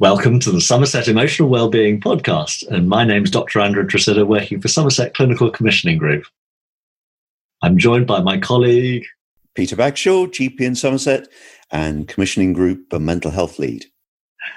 [0.00, 3.60] Welcome to the Somerset Emotional Wellbeing Podcast, and my name is Dr.
[3.60, 6.24] Andrew Tresidder, working for Somerset Clinical Commissioning Group.
[7.60, 9.04] I'm joined by my colleague
[9.54, 11.28] Peter Bagshaw, GP in Somerset,
[11.70, 13.84] and Commissioning Group and Mental Health Lead.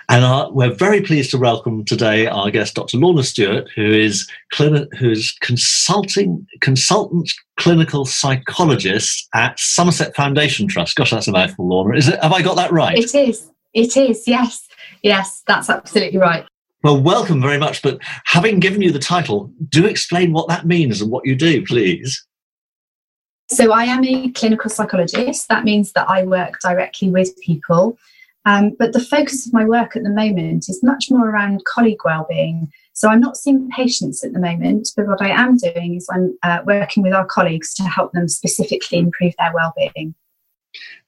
[0.07, 2.97] And our, we're very pleased to welcome today our guest, Dr.
[2.97, 10.95] Lorna Stewart, who is clini- who's consulting consultant clinical psychologist at Somerset Foundation Trust.
[10.95, 11.97] Gosh, that's a mouthful, Lorna.
[11.97, 12.23] Is it?
[12.23, 12.97] Have I got that right?
[12.97, 13.49] It is.
[13.73, 14.25] It is.
[14.27, 14.62] Yes.
[15.03, 16.45] Yes, that's absolutely right.
[16.83, 17.81] Well, welcome very much.
[17.81, 21.63] But having given you the title, do explain what that means and what you do,
[21.65, 22.25] please.
[23.49, 25.47] So, I am a clinical psychologist.
[25.49, 27.97] That means that I work directly with people.
[28.45, 32.03] Um, but the focus of my work at the moment is much more around colleague
[32.03, 32.71] well-being.
[32.93, 36.37] So I'm not seeing patients at the moment, but what I am doing is I'm
[36.43, 40.13] uh, working with our colleagues to help them specifically improve their well-being.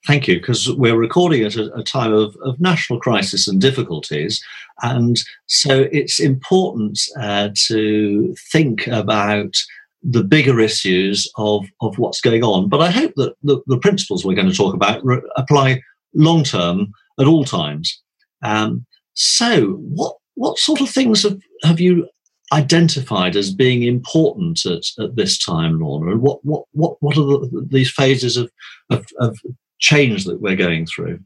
[0.06, 4.44] Thank you, because we're recording at a, a time of, of, national crisis and difficulties.
[4.84, 9.56] And so it's important uh, to think about
[10.04, 12.70] the bigger issues of, of what's going on.
[12.70, 15.82] But I hope that the, the principles we're going to talk about re- apply
[16.14, 18.00] long term at all times.
[18.44, 18.86] Um,
[19.16, 22.08] so, what, what sort of things have, have you
[22.54, 26.12] identified as being important at, at this time, Lorna?
[26.12, 28.52] And what, what, what, what are the, these phases of,
[28.90, 29.38] of, of
[29.80, 31.20] change that we're going through?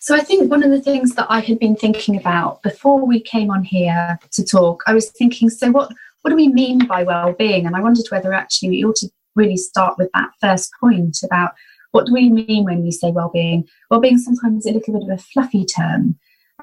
[0.00, 3.20] So I think one of the things that I had been thinking about before we
[3.20, 7.02] came on here to talk, I was thinking, so what what do we mean by
[7.02, 7.66] well-being?
[7.66, 11.52] And I wondered whether actually we ought to really start with that first point about
[11.90, 13.68] what do we mean when we say well-being?
[13.90, 16.18] Well-being sometimes a little bit of a fluffy term,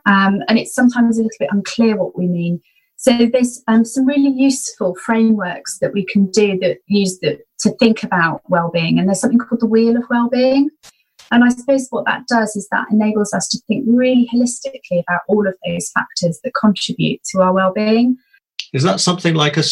[0.06, 2.62] um, and it's sometimes a little bit unclear what we mean.
[3.02, 7.72] So there's um, some really useful frameworks that we can do that use the, to
[7.78, 10.70] think about well-being, and there's something called the wheel of well-being.
[11.32, 15.22] And I suppose what that does is that enables us to think really holistically about
[15.30, 18.18] all of those factors that contribute to our well-being.
[18.74, 19.64] Is that something like a,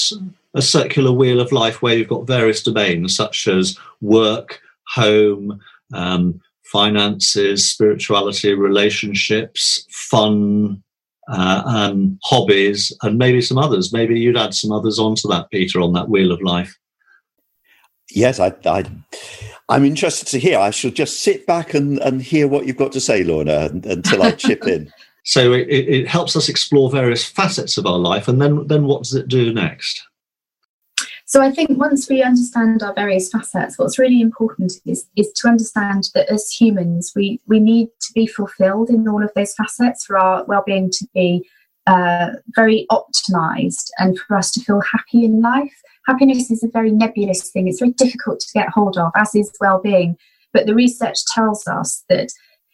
[0.53, 5.59] a circular wheel of life where you've got various domains such as work, home,
[5.93, 10.81] um, finances, spirituality, relationships, fun,
[11.27, 13.93] uh, um, hobbies, and maybe some others.
[13.93, 16.77] Maybe you'd add some others onto that, Peter, on that wheel of life.
[18.09, 18.85] Yes, I, I,
[19.69, 20.57] I'm interested to hear.
[20.57, 24.23] I shall just sit back and, and hear what you've got to say, Lorna, until
[24.23, 24.91] I chip in.
[25.27, 29.03] So it, it helps us explore various facets of our life, and then then what
[29.03, 30.07] does it do next?
[31.29, 35.49] So I think once we understand our various facets, what's really important is, is to
[35.49, 40.05] understand that as humans, we, we need to be fulfilled in all of those facets
[40.05, 41.45] for our well-being to be
[41.85, 45.73] uh, very optimized and for us to feel happy in life.
[46.07, 47.67] Happiness is a very nebulous thing.
[47.67, 50.15] It's very difficult to get hold of, as is well-being.
[50.53, 52.31] But the research tells us that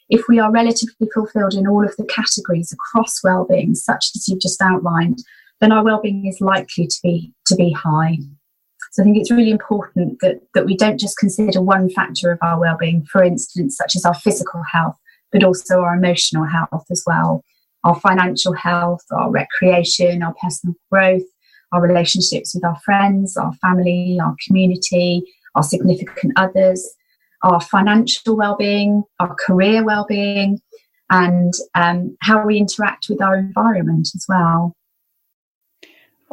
[0.10, 4.42] if we are relatively fulfilled in all of the categories across well-being, such as you've
[4.42, 5.24] just outlined,
[5.60, 8.18] then our well-being is likely to be to be high.
[8.94, 12.38] So I think it's really important that, that we don't just consider one factor of
[12.44, 14.96] our well-being, for instance, such as our physical health,
[15.32, 17.44] but also our emotional health as well,
[17.84, 21.24] our financial health, our recreation, our personal growth,
[21.72, 25.24] our relationships with our friends, our family, our community,
[25.56, 26.88] our significant others,
[27.42, 30.62] our financial well-being, our career well-being,
[31.10, 34.76] and um, how we interact with our environment as well.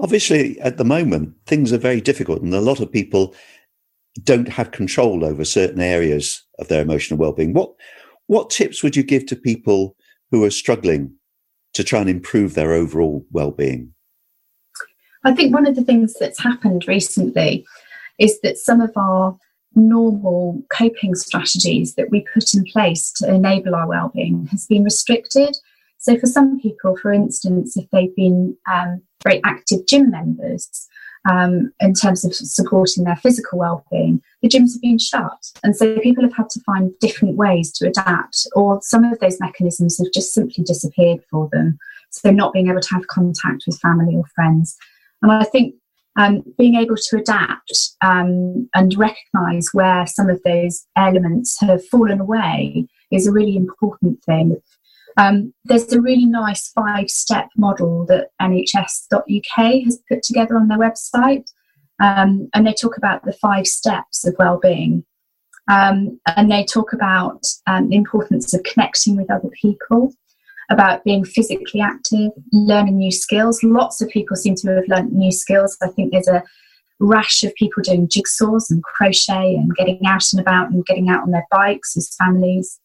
[0.02, 3.34] Obviously, at the moment, things are very difficult, and a lot of people
[4.24, 7.52] don't have control over certain areas of their emotional well-being.
[7.52, 7.72] What
[8.26, 9.96] what tips would you give to people
[10.30, 11.12] who are struggling
[11.74, 13.92] to try and improve their overall well-being?
[15.24, 17.66] I think one of the things that's happened recently
[18.18, 19.36] is that some of our
[19.74, 25.56] normal coping strategies that we put in place to enable our well-being has been restricted.
[26.00, 30.88] So, for some people, for instance, if they've been um, very active gym members
[31.30, 35.98] um, in terms of supporting their physical well-being, the gyms have been shut, and so
[35.98, 40.10] people have had to find different ways to adapt, or some of those mechanisms have
[40.12, 41.78] just simply disappeared for them.
[42.08, 44.78] So, not being able to have contact with family or friends,
[45.20, 45.74] and I think
[46.16, 52.20] um, being able to adapt um, and recognise where some of those elements have fallen
[52.20, 54.56] away is a really important thing.
[55.16, 60.78] Um, there's a really nice five step model that NHS.uk has put together on their
[60.78, 61.44] website.
[62.00, 65.04] Um, and they talk about the five steps of well-being.
[65.70, 70.12] Um, and they talk about um, the importance of connecting with other people,
[70.70, 73.62] about being physically active, learning new skills.
[73.62, 75.76] Lots of people seem to have learned new skills.
[75.82, 76.42] I think there's a
[77.00, 81.22] rash of people doing jigsaws and crochet and getting out and about and getting out
[81.22, 82.78] on their bikes as families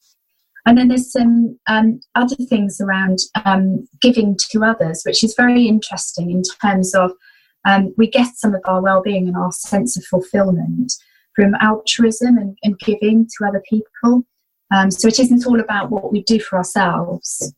[0.65, 5.67] And then there's some um, other things around um, giving to others, which is very
[5.67, 7.11] interesting in terms of
[7.65, 10.93] um, we get some of our well-being and our sense of fulfillment
[11.35, 14.23] from altruism and, and giving to other people.
[14.73, 17.53] Um, so it isn't all about what we do for ourselves.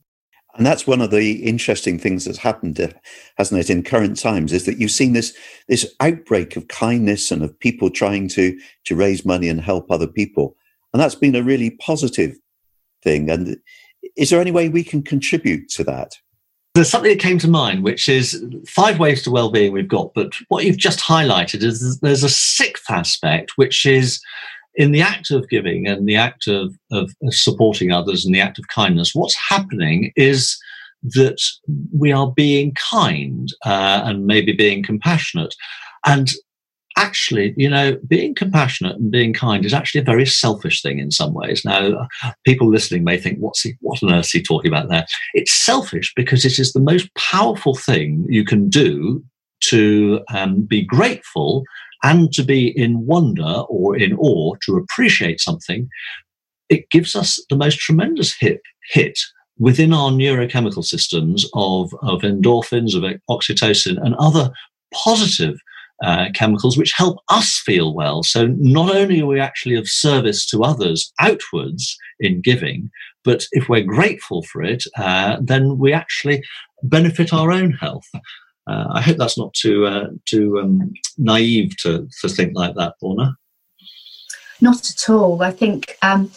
[0.55, 2.89] And that's one of the interesting things that's happened, uh,
[3.37, 5.37] hasn't it, in current times, is that you've seen this
[5.67, 10.07] this outbreak of kindness and of people trying to to raise money and help other
[10.07, 10.57] people,
[10.93, 12.35] and that's been a really positive
[13.03, 13.29] thing.
[13.29, 13.57] And
[14.15, 16.13] is there any way we can contribute to that?
[16.75, 20.33] There's something that came to mind, which is five ways to well-being we've got, but
[20.49, 24.21] what you've just highlighted is there's a sixth aspect, which is
[24.75, 28.59] in the act of giving and the act of, of supporting others and the act
[28.59, 30.55] of kindness, what's happening is
[31.01, 31.41] that
[31.97, 35.55] we are being kind uh, and maybe being compassionate.
[36.05, 36.31] And
[36.97, 41.11] actually, you know, being compassionate and being kind is actually a very selfish thing in
[41.11, 41.63] some ways.
[41.63, 42.07] Now,
[42.45, 43.75] people listening may think, "What's he?
[43.79, 47.13] What on earth is he talking about there?" It's selfish because it is the most
[47.15, 49.23] powerful thing you can do
[49.61, 51.63] to um, be grateful
[52.03, 55.89] and to be in wonder or in awe, to appreciate something,
[56.69, 58.61] it gives us the most tremendous hit,
[58.91, 59.17] hit
[59.57, 64.51] within our neurochemical systems of, of endorphins, of oxytocin, and other
[64.93, 65.57] positive
[66.03, 68.23] uh, chemicals which help us feel well.
[68.23, 72.89] So not only are we actually of service to others outwards in giving,
[73.23, 76.43] but if we're grateful for it, uh, then we actually
[76.83, 78.07] benefit our own health.
[78.67, 82.95] Uh, I hope that's not too uh, too um, naive to, to think like that,
[83.01, 83.37] Lorna.
[84.59, 85.41] Not at all.
[85.41, 86.31] I think um,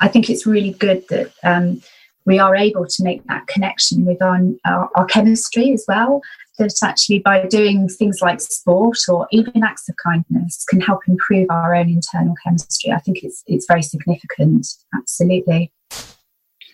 [0.00, 1.80] I think it's really good that um,
[2.26, 6.20] we are able to make that connection with our, our, our chemistry as well.
[6.58, 11.48] That actually, by doing things like sport or even acts of kindness, can help improve
[11.50, 12.92] our own internal chemistry.
[12.92, 14.66] I think it's it's very significant.
[14.94, 15.72] Absolutely.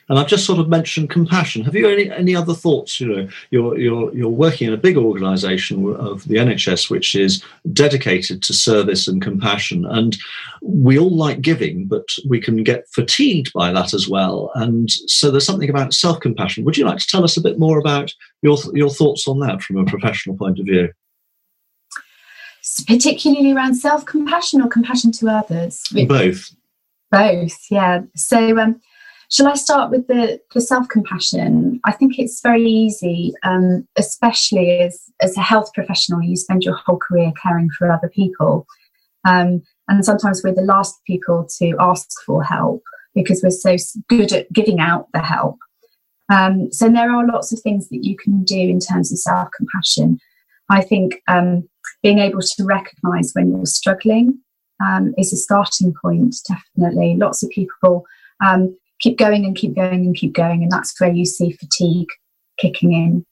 [0.08, 1.64] And I've just sort of mentioned compassion.
[1.64, 3.00] Have you any any other thoughts?
[3.00, 7.42] You know, you're you're you're working in a big organisation of the NHS, which is
[7.72, 9.86] dedicated to service and compassion.
[9.86, 10.16] And
[10.60, 14.50] we all like giving, but we can get fatigued by that as well.
[14.54, 16.64] And so there's something about self compassion.
[16.64, 18.12] Would you like to tell us a bit more about
[18.42, 20.90] your your thoughts on that from a professional point of view?
[22.86, 25.84] Particularly around self compassion or compassion to others.
[26.06, 26.54] Both.
[27.10, 28.02] Both, yeah.
[28.16, 28.58] So.
[28.58, 28.80] Um,
[29.32, 31.80] Shall I start with the, the self compassion?
[31.86, 36.74] I think it's very easy, um, especially as, as a health professional, you spend your
[36.74, 38.66] whole career caring for other people.
[39.24, 42.82] Um, and sometimes we're the last people to ask for help
[43.14, 43.76] because we're so
[44.08, 45.56] good at giving out the help.
[46.30, 49.48] Um, so there are lots of things that you can do in terms of self
[49.56, 50.18] compassion.
[50.68, 51.66] I think um,
[52.02, 54.40] being able to recognize when you're struggling
[54.84, 57.16] um, is a starting point, definitely.
[57.16, 58.04] Lots of people
[58.44, 60.62] um, keep going and keep going and keep going.
[60.62, 62.08] And that's where you see fatigue
[62.58, 63.26] kicking in.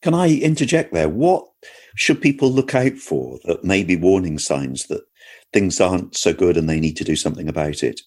[0.00, 1.08] Can I interject there?
[1.08, 1.46] What
[1.94, 5.02] should people look out for that may be warning signs that
[5.52, 8.00] things aren't so good and they need to do something about it?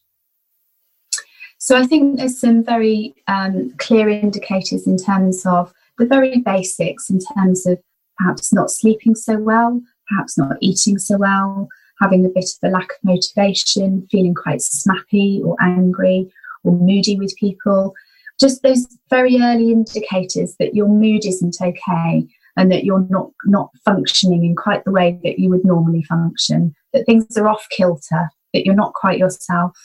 [1.57, 7.09] So I think there's some very um, clear indicators in terms of the very basics,
[7.09, 7.79] in terms of
[8.17, 11.69] perhaps not sleeping so well, perhaps not eating so well,
[12.01, 16.29] having a bit of a lack of motivation, feeling quite snappy or angry,
[16.65, 17.93] or moody with people.
[18.39, 23.69] Just those very early indicators that your mood isn't okay and that you're not not
[23.83, 28.29] functioning in quite the way that you would normally function, that things are off kilter,
[28.53, 29.77] that you're not quite yourself.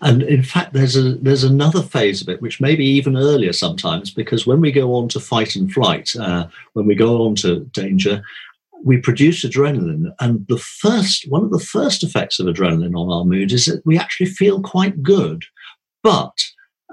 [0.00, 3.52] And in fact, there's a there's another phase of it which may be even earlier
[3.52, 7.34] sometimes, because when we go on to fight and flight, uh, when we go on
[7.36, 8.22] to danger,
[8.84, 13.24] we produce adrenaline, and the first one of the first effects of adrenaline on our
[13.24, 15.44] mood is that we actually feel quite good.
[16.02, 16.32] But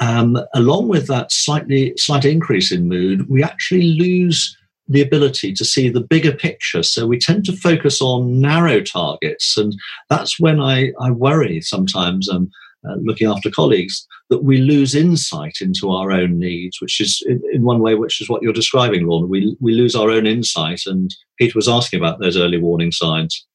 [0.01, 5.65] um, along with that slightly slight increase in mood, we actually lose the ability to
[5.65, 6.83] see the bigger picture.
[6.83, 9.75] So we tend to focus on narrow targets, and
[10.09, 12.29] that's when I, I worry sometimes.
[12.29, 12.49] Um,
[12.87, 17.41] uh, looking after colleagues, that we lose insight into our own needs, which is in,
[17.51, 19.27] in, one way, which is what you're describing, Lorna.
[19.27, 20.81] We, we lose our own insight.
[20.85, 23.45] And Peter was asking about those early warning signs.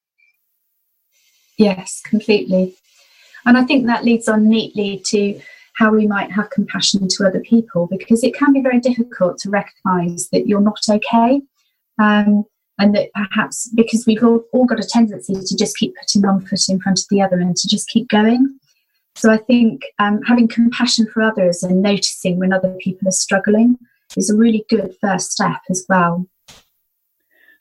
[1.59, 2.75] Yes, completely.
[3.47, 5.41] And I think that leads on neatly to
[5.75, 9.51] how we might have compassion to other people because it can be very difficult to
[9.51, 11.41] recognize that you're not okay.
[11.99, 12.45] Um,
[12.79, 16.41] and that perhaps because we've all, all got a tendency to just keep putting one
[16.41, 18.59] foot in front of the other and to just keep going.
[19.17, 23.77] So I think um, having compassion for others and noticing when other people are struggling
[24.17, 26.27] is a really good first step as well.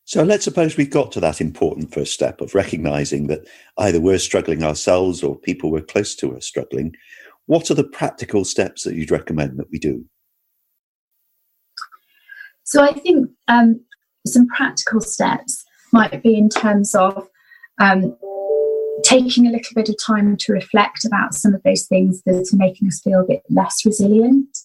[0.05, 4.17] So let's suppose we've got to that important first step of recognizing that either we're
[4.17, 6.95] struggling ourselves or people we're close to are struggling.
[7.45, 10.05] what are the practical steps that you'd recommend that we do?
[12.63, 13.81] So I think um,
[14.25, 17.27] some practical steps might be in terms of
[17.79, 18.15] um,
[19.03, 22.57] taking a little bit of time to reflect about some of those things that are
[22.57, 24.57] making us feel a bit less resilient.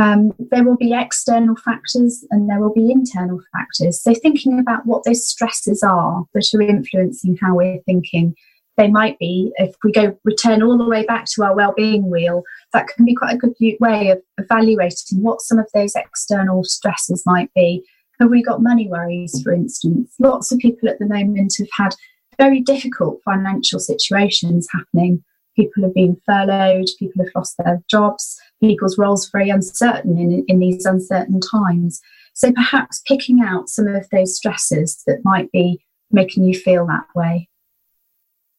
[0.00, 4.02] Um, there will be external factors and there will be internal factors.
[4.02, 8.34] So, thinking about what those stresses are that are influencing how we're thinking,
[8.78, 12.42] they might be, if we go return all the way back to our well-being wheel,
[12.72, 17.22] that can be quite a good way of evaluating what some of those external stresses
[17.26, 17.84] might be.
[18.18, 20.14] Have we got money worries, for instance?
[20.18, 21.94] Lots of people at the moment have had
[22.38, 25.22] very difficult financial situations happening.
[25.56, 30.44] People have been furloughed, people have lost their jobs, people's roles are very uncertain in,
[30.48, 32.00] in these uncertain times.
[32.34, 37.06] So perhaps picking out some of those stresses that might be making you feel that
[37.14, 37.48] way.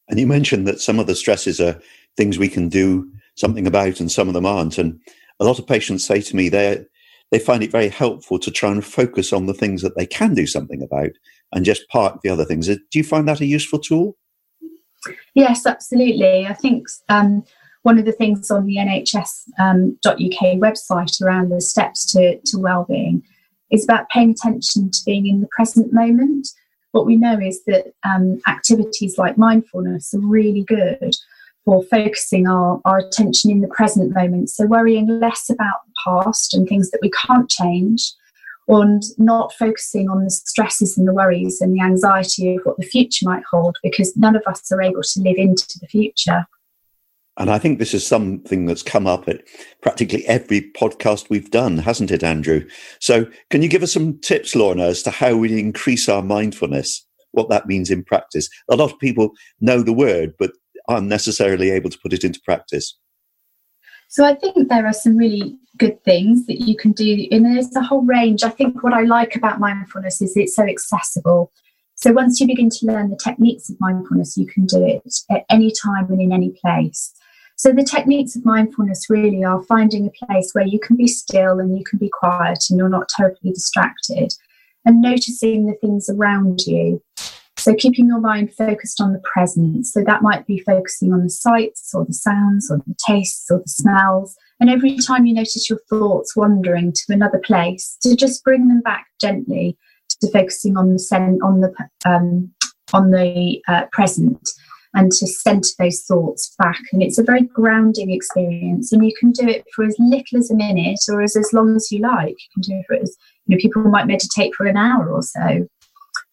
[0.08, 1.80] And you mentioned that some of the stresses are
[2.16, 4.78] things we can do something about and some of them aren't.
[4.78, 5.00] And
[5.40, 6.84] a lot of patients say to me they
[7.34, 10.34] they find it very helpful to try and focus on the things that they can
[10.34, 11.10] do something about
[11.50, 12.68] and just park the other things.
[12.68, 14.16] Do you find that a useful tool?
[15.34, 16.46] Yes, absolutely.
[16.46, 17.42] I think um,
[17.82, 23.24] one of the things on the NHS.uk um, website around the steps to, to well-being
[23.68, 26.46] is about paying attention to being in the present moment.
[26.92, 31.16] What we know is that um, activities like mindfulness are really good
[31.64, 34.50] for focusing our, our attention in the present moment.
[34.50, 38.12] So worrying less about the past and things that we can't change
[38.68, 42.86] and not focusing on the stresses and the worries and the anxiety of what the
[42.86, 46.46] future might hold because none of us are able to live into the future.
[47.36, 49.42] And I think this is something that's come up at
[49.82, 52.64] practically every podcast we've done, hasn't it, Andrew?
[53.00, 57.04] So, can you give us some tips, Lorna, as to how we increase our mindfulness,
[57.32, 58.48] what that means in practice?
[58.70, 60.52] A lot of people know the word, but
[60.88, 62.98] aren't necessarily able to put it into practice.
[64.08, 67.74] So, I think there are some really good things that you can do, and there's
[67.74, 68.44] a whole range.
[68.44, 71.52] I think what I like about mindfulness is it's so accessible.
[71.96, 75.44] So once you begin to learn the techniques of mindfulness, you can do it at
[75.48, 77.14] any time and in any place.
[77.56, 81.60] So the techniques of mindfulness really are finding a place where you can be still
[81.60, 84.34] and you can be quiet and you're not totally distracted
[84.84, 87.00] and noticing the things around you.
[87.64, 89.86] So keeping your mind focused on the present.
[89.86, 93.60] So that might be focusing on the sights or the sounds or the tastes or
[93.60, 94.36] the smells.
[94.60, 98.82] And every time you notice your thoughts wandering to another place, to just bring them
[98.82, 99.78] back gently
[100.20, 101.72] to focusing on the on the
[102.04, 102.52] um,
[102.92, 104.46] on the uh, present
[104.92, 106.80] and to center those thoughts back.
[106.92, 108.92] And it's a very grounding experience.
[108.92, 111.74] And you can do it for as little as a minute or as, as long
[111.76, 112.28] as you like.
[112.28, 113.16] You can do it for as,
[113.46, 115.66] you know, people might meditate for an hour or so.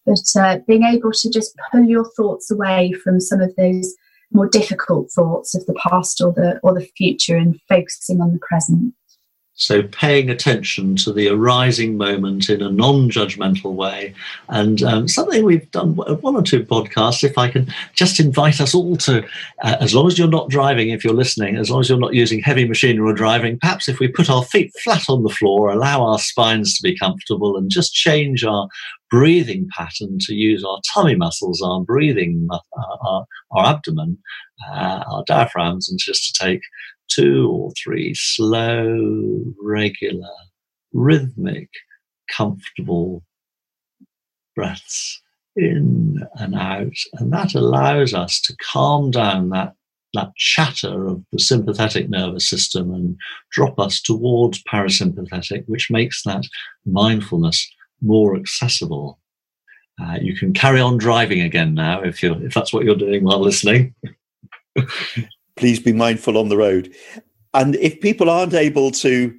[0.04, 3.94] But uh, being able to just pull your thoughts away from some of those
[4.32, 8.40] more difficult thoughts of the past or the or the future and focusing on the
[8.40, 8.94] present.
[9.62, 14.12] So, paying attention to the arising moment in a non judgmental way.
[14.48, 18.74] And um, something we've done one or two podcasts, if I can just invite us
[18.74, 19.24] all to,
[19.62, 22.12] uh, as long as you're not driving, if you're listening, as long as you're not
[22.12, 25.70] using heavy machinery or driving, perhaps if we put our feet flat on the floor,
[25.70, 28.68] allow our spines to be comfortable, and just change our
[29.12, 32.58] breathing pattern to use our tummy muscles, our breathing, uh,
[33.06, 34.18] our, our abdomen,
[34.72, 36.62] uh, our diaphragms, and just to take
[37.14, 40.34] two or three slow, regular,
[40.92, 41.68] rhythmic,
[42.30, 43.22] comfortable
[44.54, 45.20] breaths
[45.56, 46.92] in and out.
[47.14, 49.74] And that allows us to calm down that,
[50.14, 53.16] that chatter of the sympathetic nervous system and
[53.50, 56.44] drop us towards parasympathetic, which makes that
[56.84, 59.18] mindfulness more accessible.
[60.00, 63.24] Uh, you can carry on driving again now if you if that's what you're doing
[63.24, 63.94] while listening.
[65.62, 66.92] please be mindful on the road.
[67.54, 69.32] And if people aren't able to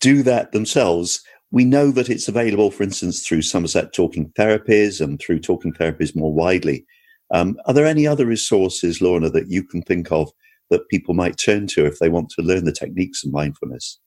[0.00, 5.20] do that themselves, we know that it's available, for instance, through Somerset Talking Therapies and
[5.20, 6.84] through Talking Therapies more widely.
[7.30, 10.32] Um, are there any other resources, Lorna, that you can think of
[10.70, 14.00] that people might turn to if they want to learn the techniques of mindfulness?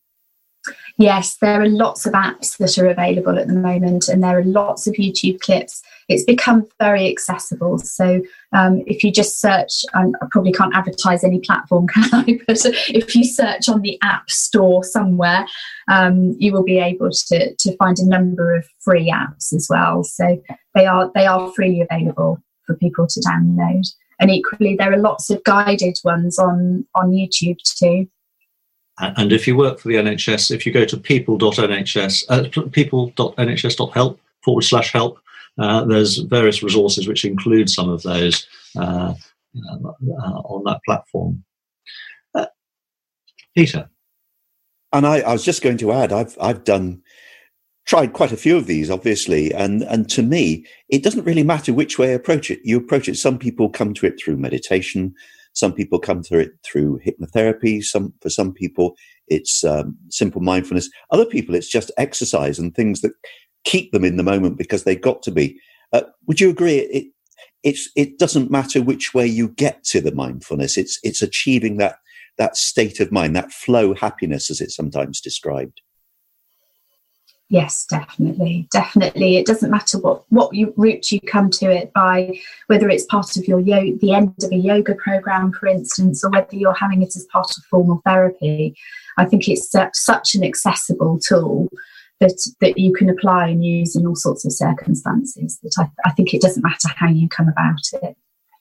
[0.97, 4.43] Yes, there are lots of apps that are available at the moment, and there are
[4.43, 5.81] lots of YouTube clips.
[6.07, 7.79] It's become very accessible.
[7.79, 8.21] So,
[8.53, 12.39] um, if you just search, I probably can't advertise any platform, can I?
[12.47, 15.45] But if you search on the App Store somewhere,
[15.88, 20.03] um, you will be able to, to find a number of free apps as well.
[20.03, 20.41] So,
[20.75, 23.88] they are they are freely available for people to download.
[24.19, 28.07] And equally, there are lots of guided ones on on YouTube too.
[28.97, 34.62] And if you work for the NHS, if you go to people.nhs, uh, people.nhs.help forward
[34.62, 35.19] slash help,
[35.57, 38.47] there's various resources which include some of those
[38.77, 39.13] uh,
[39.55, 41.43] uh on that platform.
[42.33, 42.47] Uh,
[43.55, 43.89] Peter.
[44.91, 47.01] And I, I was just going to add, I've I've done
[47.85, 51.74] tried quite a few of these, obviously, and and to me, it doesn't really matter
[51.74, 52.59] which way you approach it.
[52.63, 53.15] You approach it.
[53.15, 55.13] Some people come to it through meditation.
[55.53, 57.83] Some people come to it through hypnotherapy.
[57.83, 58.95] Some for some people,
[59.27, 60.89] it's um, simple mindfulness.
[61.12, 63.13] Other people, it's just exercise and things that
[63.65, 65.60] keep them in the moment because they've got to be.
[65.91, 66.77] Uh, would you agree?
[66.77, 67.07] It
[67.63, 70.77] it's it doesn't matter which way you get to the mindfulness.
[70.77, 71.98] It's it's achieving that
[72.38, 75.81] that state of mind, that flow happiness, as it's sometimes described.
[77.50, 79.38] Yes, definitely, definitely.
[79.38, 83.38] It doesn't matter what what you, route you come to it by, whether it's part
[83.38, 87.01] of your yo- the end of a yoga program, for instance, or whether you're having
[87.01, 88.75] it as part of formal therapy.
[89.17, 91.69] I think it's such an accessible tool
[92.19, 95.60] that that you can apply and use in all sorts of circumstances.
[95.63, 98.17] That I, I think it doesn't matter how you come about it.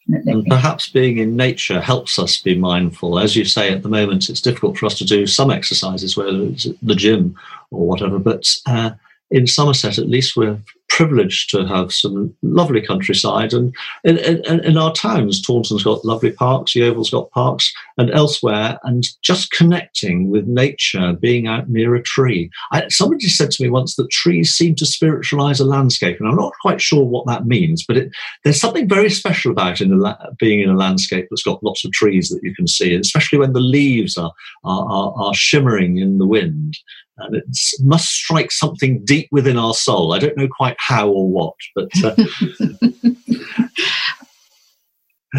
[0.07, 3.19] And perhaps being in nature helps us be mindful.
[3.19, 6.43] As you say, at the moment, it's difficult for us to do some exercises, whether
[6.43, 7.35] it's the gym
[7.71, 8.19] or whatever.
[8.19, 8.91] But uh,
[9.31, 10.59] in Somerset, at least, we're
[10.95, 13.53] privileged to have some lovely countryside.
[13.53, 18.79] And in, in, in, our towns, Taunton's got lovely parks, Yeovil's got parks, and elsewhere,
[18.85, 22.49] and just connecting with nature, being out near a tree.
[22.71, 26.37] I, somebody said to me once that trees seem to spiritualize a landscape, and I'm
[26.37, 28.13] not quite sure what that means, but it,
[28.45, 31.91] there's something very special about in la- being in a landscape that's got lots of
[31.91, 36.19] trees that you can see, especially when the leaves are, are, are, are shimmering in
[36.19, 36.77] the wind
[37.19, 37.45] and it
[37.81, 40.13] must strike something deep within our soul.
[40.13, 42.17] I don't know quite how or what, but uh,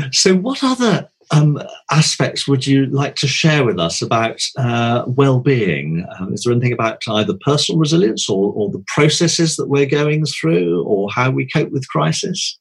[0.12, 6.05] so what other um, aspects would you like to share with us about uh, well-being?
[6.20, 10.25] Um, is there anything about either personal resilience or, or the processes that we're going
[10.25, 12.58] through, or how we cope with crisis?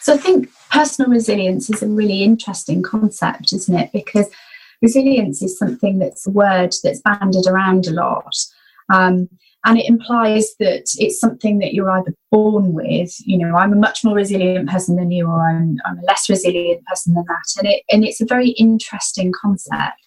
[0.00, 3.90] So I think personal resilience is a really interesting concept, isn't it?
[3.92, 4.28] Because
[4.84, 8.36] resilience is something that's a word that's bandied around a lot.
[8.92, 9.28] Um,
[9.66, 13.76] and it implies that it's something that you're either born with, you know, I'm a
[13.76, 17.48] much more resilient person than you, or I'm, I'm a less resilient person than that.
[17.58, 19.98] And, it, and it's a very interesting concept.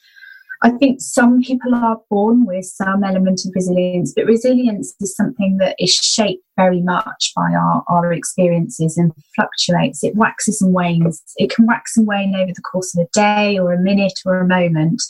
[0.63, 5.57] I think some people are born with some element of resilience, but resilience is something
[5.57, 10.03] that is shaped very much by our, our experiences and fluctuates.
[10.03, 11.21] It waxes and wanes.
[11.37, 14.39] It can wax and wane over the course of a day or a minute or
[14.39, 15.01] a moment,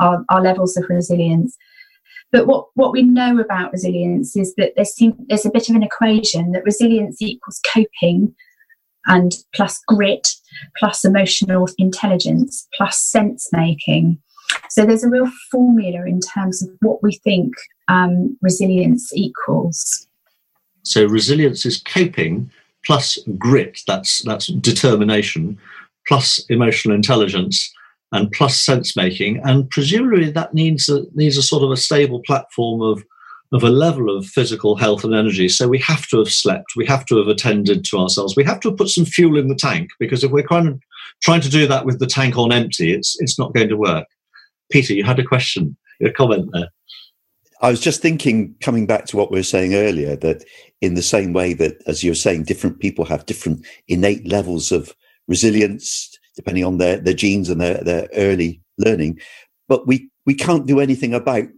[0.00, 1.56] our, our levels of resilience.
[2.32, 4.94] But what, what we know about resilience is that there's,
[5.28, 8.34] there's a bit of an equation that resilience equals coping
[9.06, 10.26] and plus grit,
[10.76, 14.20] plus emotional intelligence, plus sense making
[14.68, 17.54] so there's a real formula in terms of what we think
[17.88, 20.06] um, resilience equals.
[20.82, 22.50] So resilience is coping
[22.86, 25.58] plus grit, that's that's determination,
[26.06, 27.72] plus emotional intelligence,
[28.12, 32.20] and plus sense making, and presumably that needs a, needs a sort of a stable
[32.20, 33.04] platform of
[33.52, 35.48] of a level of physical health and energy.
[35.48, 38.58] So we have to have slept, we have to have attended to ourselves, we have
[38.60, 40.80] to have put some fuel in the tank because if we're kind of
[41.22, 44.06] trying to do that with the tank on empty, it's it's not going to work.
[44.70, 46.68] Peter, you had a question, a comment there.
[47.62, 50.44] I was just thinking, coming back to what we were saying earlier, that
[50.82, 54.72] in the same way that, as you were saying, different people have different innate levels
[54.72, 54.94] of
[55.26, 59.18] resilience depending on their, their genes and their, their early learning,
[59.68, 61.48] but we, we can't do anything about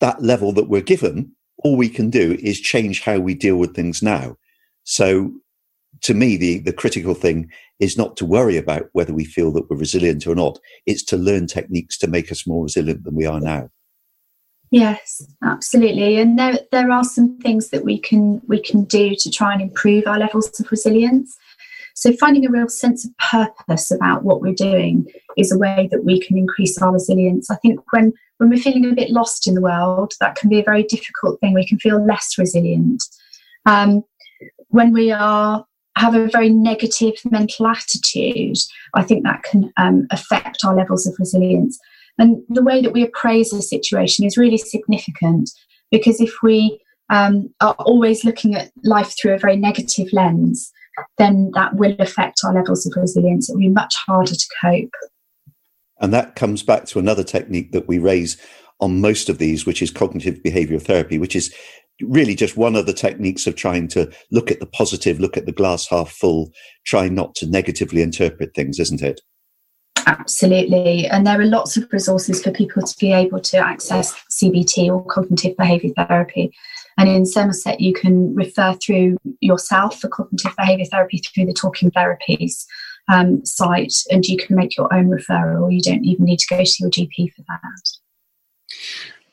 [0.00, 1.30] that level that we're given.
[1.58, 4.36] All we can do is change how we deal with things now.
[4.82, 5.32] So
[6.02, 9.68] to me, the, the critical thing is not to worry about whether we feel that
[9.68, 10.58] we're resilient or not.
[10.86, 13.70] It's to learn techniques to make us more resilient than we are now.
[14.70, 16.20] Yes, absolutely.
[16.20, 19.60] And there there are some things that we can we can do to try and
[19.60, 21.36] improve our levels of resilience.
[21.96, 26.04] So finding a real sense of purpose about what we're doing is a way that
[26.04, 27.50] we can increase our resilience.
[27.50, 30.60] I think when when we're feeling a bit lost in the world, that can be
[30.60, 31.52] a very difficult thing.
[31.52, 33.02] We can feel less resilient.
[33.66, 34.04] Um,
[34.68, 35.66] when we are
[36.00, 38.58] have a very negative mental attitude,
[38.94, 41.78] I think that can um, affect our levels of resilience.
[42.18, 45.50] And the way that we appraise a situation is really significant
[45.90, 50.72] because if we um, are always looking at life through a very negative lens,
[51.18, 53.48] then that will affect our levels of resilience.
[53.48, 54.92] It will be much harder to cope.
[56.00, 58.36] And that comes back to another technique that we raise
[58.80, 61.54] on most of these, which is cognitive behavioral therapy, which is
[62.02, 65.46] really just one of the techniques of trying to look at the positive, look at
[65.46, 66.50] the glass half full,
[66.84, 69.20] try not to negatively interpret things, isn't it?
[70.06, 71.06] Absolutely.
[71.06, 75.04] And there are lots of resources for people to be able to access CBT or
[75.04, 76.52] cognitive behaviour therapy.
[76.98, 81.90] And in Somerset, you can refer through yourself for cognitive behaviour therapy through the talking
[81.90, 82.64] therapies.
[83.10, 85.72] um, site and you can make your own referral.
[85.72, 87.90] You don't even need to go to your GP for that.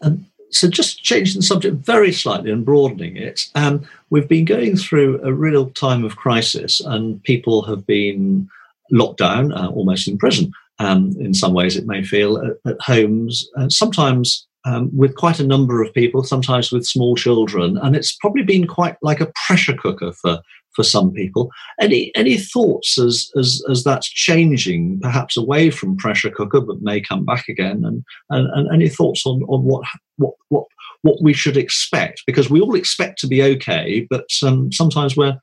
[0.01, 4.77] Um, so, just changing the subject very slightly and broadening it, um, we've been going
[4.77, 8.49] through a real time of crisis, and people have been
[8.91, 10.51] locked down, uh, almost in prison.
[10.79, 15.39] Um, in some ways, it may feel at, at homes, uh, sometimes um, with quite
[15.39, 19.31] a number of people, sometimes with small children, and it's probably been quite like a
[19.47, 20.39] pressure cooker for
[20.77, 21.51] for some people.
[21.81, 27.01] Any any thoughts as as as that's changing, perhaps away from pressure cooker, but may
[27.01, 27.83] come back again?
[27.83, 29.83] And and, and any thoughts on on what
[30.17, 30.65] what what
[31.01, 32.21] what we should expect?
[32.27, 35.37] Because we all expect to be okay, but um, sometimes we're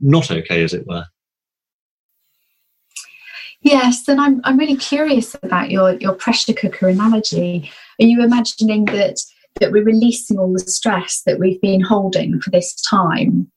[0.00, 1.06] not okay, as it were.
[3.62, 7.70] Yes, and I'm I'm really curious about your your pressure cooker analogy.
[8.00, 9.20] Are you imagining that
[9.60, 13.52] that we're releasing all the stress that we've been holding for this time?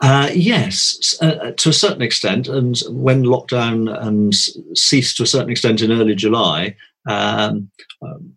[0.00, 2.48] Uh, yes, uh, uh, to a certain extent.
[2.48, 4.30] And when lockdown um,
[4.74, 6.76] ceased to a certain extent in early July,
[7.08, 7.70] um,
[8.02, 8.36] um,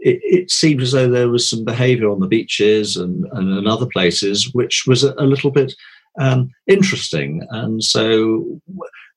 [0.00, 3.86] it, it, seemed as though there was some behaviour on the beaches and, and, other
[3.86, 5.74] places which was a, a little bit
[6.20, 7.44] um, interesting.
[7.50, 8.60] And so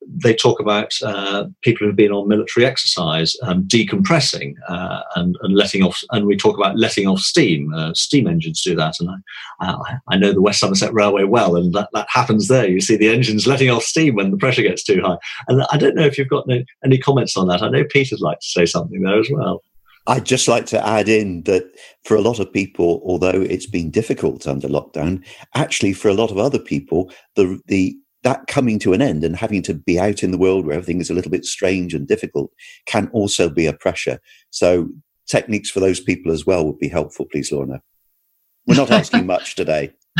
[0.08, 5.56] they talk about uh, people who've been on military exercise um, decompressing uh, and, and,
[5.56, 7.74] letting off, and we talk about letting off steam.
[7.74, 9.10] Uh, steam engines do that, and
[9.60, 12.68] I, I, know the West Somerset Railway well, and that, that happens there.
[12.68, 15.18] You see the engines letting off steam when the pressure gets too high.
[15.48, 17.62] And I don't know if you've got any, any comments on that.
[17.62, 19.62] I know Peter'd like to say something there as well.
[20.08, 21.72] I'd just like to add in that
[22.04, 26.32] for a lot of people, although it's been difficult under lockdown, actually for a lot
[26.32, 30.24] of other people, the the that coming to an end and having to be out
[30.24, 32.52] in the world where everything is a little bit strange and difficult
[32.86, 34.20] can also be a pressure.
[34.52, 34.90] So
[35.28, 37.82] techniques for those people as well would be helpful, please, Lorna.
[38.68, 39.94] We're not asking much today.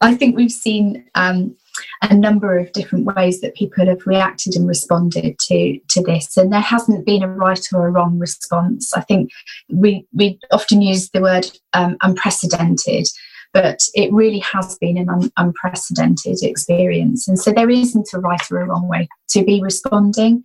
[0.00, 1.56] I think we've seen um,
[2.02, 6.52] a number of different ways that people have reacted and responded to to this, and
[6.52, 8.92] there hasn't been a right or a wrong response.
[8.94, 9.30] I think
[9.70, 13.08] we we often use the word um, unprecedented,
[13.52, 17.28] but it really has been an un- unprecedented experience.
[17.28, 20.42] And so there isn't a right or a wrong way to be responding.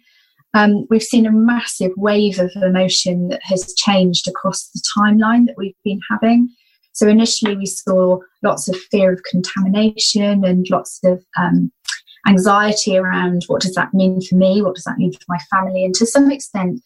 [0.53, 5.55] Um, we've seen a massive wave of emotion that has changed across the timeline that
[5.57, 6.49] we've been having.
[6.93, 11.71] So initially, we saw lots of fear of contamination and lots of um,
[12.27, 14.61] anxiety around what does that mean for me?
[14.61, 15.85] What does that mean for my family?
[15.85, 16.81] And to some extent,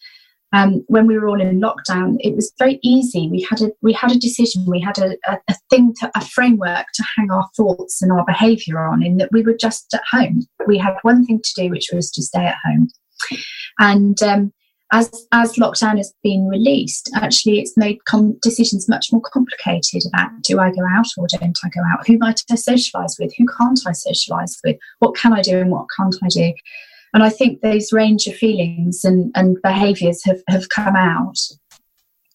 [0.52, 3.28] um, when we were all in lockdown, it was very easy.
[3.30, 4.64] We had a we had a decision.
[4.66, 8.24] We had a, a, a thing to a framework to hang our thoughts and our
[8.24, 9.02] behaviour on.
[9.02, 10.46] In that we were just at home.
[10.66, 12.88] We had one thing to do, which was to stay at home.
[13.78, 14.52] And um,
[14.92, 20.30] as as lockdown has been released, actually, it's made com- decisions much more complicated about
[20.42, 22.06] do I go out or don't I go out?
[22.06, 23.32] Who might I socialise with?
[23.38, 24.76] Who can't I socialise with?
[24.98, 26.52] What can I do and what can't I do?
[27.14, 31.38] And I think those range of feelings and, and behaviours have, have come out.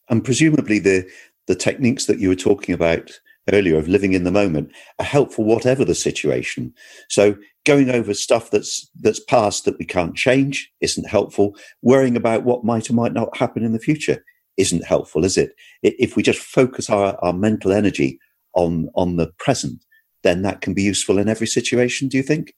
[0.10, 1.10] And presumably the
[1.48, 3.20] the techniques that you were talking about
[3.54, 6.74] earlier of living in the moment are helpful whatever the situation.
[7.10, 11.56] So going over stuff that's that's past that we can't change isn't helpful.
[11.82, 14.24] Worrying about what might or might not happen in the future
[14.58, 15.54] isn't helpful, is it?
[15.82, 18.20] If we just focus our, our mental energy
[18.54, 19.84] on on the present,
[20.24, 22.54] then that can be useful in every situation, do you think?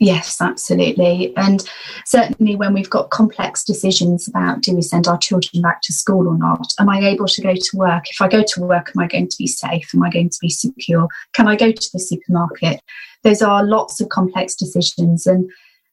[0.00, 1.36] Yes, absolutely.
[1.36, 1.68] And
[2.04, 6.28] certainly when we've got complex decisions about do we send our children back to school
[6.28, 6.72] or not?
[6.78, 8.04] Am I able to go to work?
[8.08, 9.90] If I go to work, am I going to be safe?
[9.92, 11.08] Am I going to be secure?
[11.34, 12.80] Can I go to the supermarket?
[13.24, 15.50] Those are lots of complex decisions and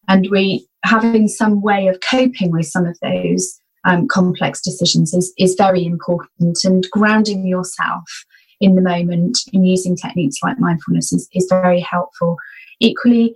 [0.08, 5.34] and we having some way of coping with some of those um, complex decisions is,
[5.38, 8.26] is very important and grounding yourself
[8.62, 12.38] in the moment and using techniques like mindfulness is, is very helpful.
[12.80, 13.36] Equally,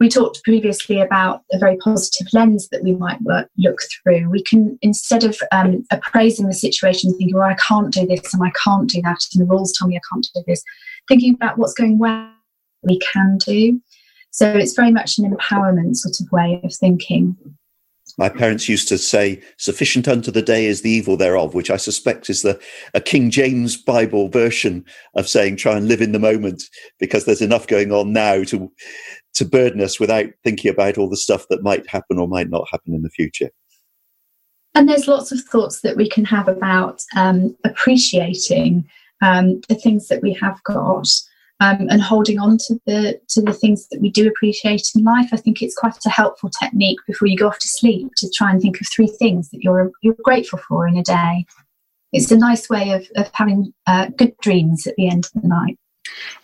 [0.00, 4.30] we talked previously about a very positive lens that we might work, look through.
[4.30, 8.42] We can, instead of um, appraising the situation, thinking, well, I can't do this and
[8.42, 10.62] I can't do that, and the rules tell me I can't do this,
[11.08, 12.30] thinking about what's going well
[12.82, 13.80] we can do.
[14.30, 17.36] So it's very much an empowerment sort of way of thinking.
[18.18, 21.76] My parents used to say, "Sufficient unto the day is the evil thereof," which I
[21.76, 22.60] suspect is the
[22.92, 26.64] a King James Bible version of saying, "Try and live in the moment,"
[26.98, 28.70] because there's enough going on now to
[29.34, 32.66] to burden us without thinking about all the stuff that might happen or might not
[32.70, 33.50] happen in the future.
[34.74, 38.84] And there's lots of thoughts that we can have about um, appreciating
[39.22, 41.08] um, the things that we have got.
[41.60, 45.30] Um, and holding on to the to the things that we do appreciate in life.
[45.32, 48.52] I think it's quite a helpful technique before you go off to sleep to try
[48.52, 51.46] and think of three things that you're you're grateful for in a day.
[52.12, 55.48] It's a nice way of of having uh, good dreams at the end of the
[55.48, 55.78] night.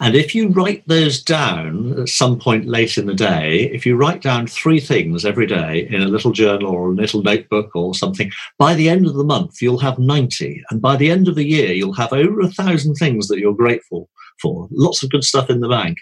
[0.00, 3.96] And if you write those down at some point late in the day, if you
[3.96, 7.94] write down three things every day in a little journal or a little notebook or
[7.94, 10.62] something, by the end of the month, you'll have 90.
[10.70, 13.54] And by the end of the year, you'll have over a thousand things that you're
[13.54, 14.08] grateful
[14.40, 14.68] for.
[14.70, 15.98] Lots of good stuff in the bank.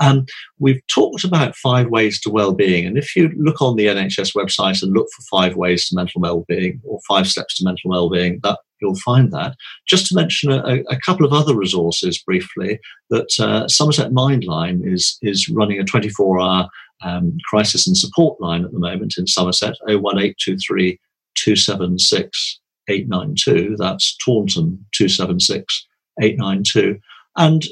[0.00, 0.26] Um,
[0.58, 4.82] we've talked about five ways to well-being, and if you look on the NHS website
[4.82, 8.58] and look for five ways to mental well-being or five steps to mental well-being, that
[8.80, 9.54] you'll find that.
[9.88, 12.78] Just to mention a, a couple of other resources briefly,
[13.10, 16.68] that uh, Somerset Mindline is is running a 24-hour
[17.02, 20.98] um, crisis and support line at the moment in Somerset, 01823
[21.36, 23.76] 276 892.
[23.78, 25.86] That's Taunton 276
[26.20, 26.98] 892.
[27.36, 27.64] And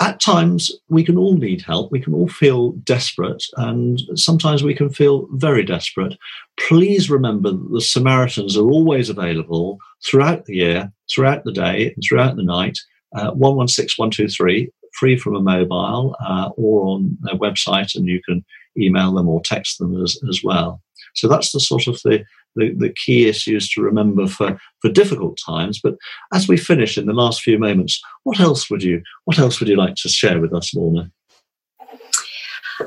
[0.00, 1.92] at times we can all need help.
[1.92, 6.16] We can all feel desperate, and sometimes we can feel very desperate.
[6.58, 12.02] Please remember that the Samaritans are always available throughout the year, throughout the day, and
[12.02, 12.78] throughout the night.
[13.14, 18.44] Uh, 116123, free from a mobile uh, or on their website, and you can
[18.78, 20.80] email them or text them as, as well.
[21.14, 22.24] So that's the sort of the
[22.56, 25.80] the, the key issues to remember for, for difficult times.
[25.82, 25.94] But
[26.32, 29.68] as we finish in the last few moments, what else would you what else would
[29.68, 31.10] you like to share with us, Lorna?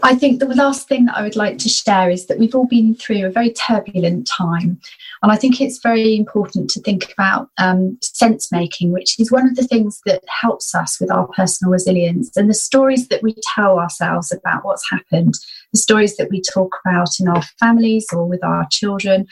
[0.03, 2.67] I think the last thing that I would like to share is that we've all
[2.67, 4.79] been through a very turbulent time.
[5.21, 9.47] And I think it's very important to think about um, sense making, which is one
[9.47, 13.35] of the things that helps us with our personal resilience and the stories that we
[13.55, 15.35] tell ourselves about what's happened,
[15.71, 19.25] the stories that we talk about in our families or with our children.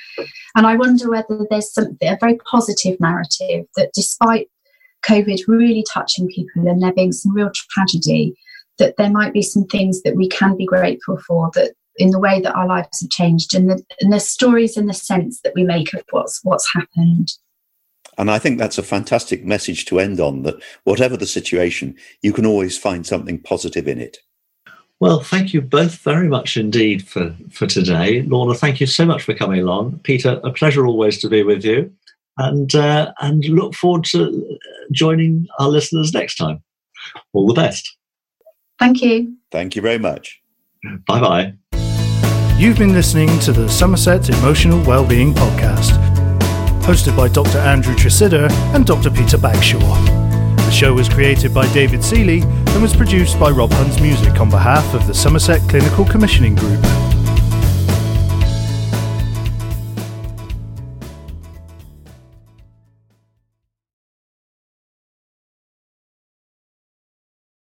[0.56, 4.50] And I wonder whether there's something, a very positive narrative that despite
[5.08, 8.36] COVID really touching people and there being some real tragedy,
[8.80, 12.20] that there might be some things that we can be grateful for that in the
[12.20, 15.54] way that our lives have changed and the, and the stories and the sense that
[15.56, 17.34] we make of what's what's happened
[18.18, 22.34] and I think that's a fantastic message to end on that whatever the situation, you
[22.34, 24.18] can always find something positive in it.
[25.00, 28.22] Well, thank you both very much indeed for, for today.
[28.22, 30.00] Lorna, thank you so much for coming along.
[30.04, 31.92] Peter, a pleasure always to be with you.
[32.38, 34.58] And, uh, and look forward to
[34.92, 36.64] joining our listeners next time.
[37.34, 37.96] All the best.
[38.80, 39.38] Thank you.
[39.52, 40.42] Thank you very much.
[41.08, 41.54] Bye bye.
[42.58, 45.92] You've been listening to the Somerset Emotional Wellbeing Podcast,
[46.84, 47.58] hosted by Dr.
[47.58, 49.10] Andrew Tresidder and Dr.
[49.10, 49.80] Peter Bagshaw.
[50.58, 54.50] The show was created by David Seeley and was produced by Rob Huns Music on
[54.50, 56.80] behalf of the Somerset Clinical Commissioning Group.